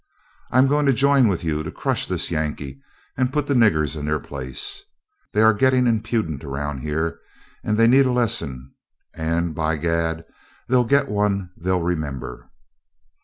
[0.49, 2.81] I'm going to join with you to crush this Yankee
[3.15, 4.81] and put the niggers in their places.
[5.31, 7.19] They are getting impudent around here;
[7.63, 8.73] they need a lesson
[9.13, 10.25] and, by gad!
[10.67, 12.49] they'll get one they'll remember."